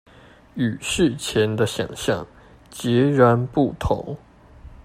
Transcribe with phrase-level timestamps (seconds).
[0.55, 2.25] 與事前的想像
[2.71, 4.17] 截然不同